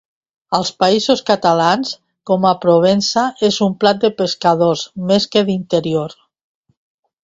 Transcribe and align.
Als 0.59 0.69
Països 0.83 1.21
Catalans, 1.27 1.91
com 2.31 2.49
a 2.53 2.55
Provença, 2.65 3.27
és 3.51 3.63
un 3.69 3.79
plat 3.85 4.03
de 4.07 4.15
pescadors 4.25 4.91
més 5.15 5.33
que 5.37 5.49
d'interior. 5.53 6.23